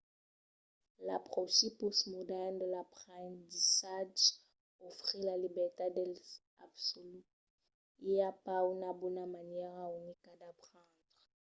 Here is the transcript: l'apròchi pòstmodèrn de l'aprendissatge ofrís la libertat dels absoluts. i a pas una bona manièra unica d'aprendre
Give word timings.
l'apròchi 1.07 1.67
pòstmodèrn 1.79 2.53
de 2.61 2.65
l'aprendissatge 2.73 4.29
ofrís 4.87 5.25
la 5.29 5.35
libertat 5.43 5.91
dels 5.97 6.25
absoluts. 6.67 7.31
i 8.11 8.11
a 8.29 8.31
pas 8.45 8.63
una 8.75 8.89
bona 9.01 9.25
manièra 9.35 9.83
unica 9.99 10.31
d'aprendre 10.41 11.03